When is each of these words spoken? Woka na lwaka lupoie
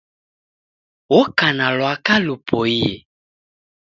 Woka 1.13 1.47
na 1.57 1.67
lwaka 1.75 2.15
lupoie 2.25 2.91